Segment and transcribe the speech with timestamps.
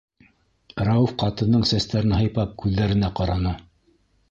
[0.87, 3.57] Рәүеф ҡатындың сәстәрен һыйпап күҙҙәренә ҡараны: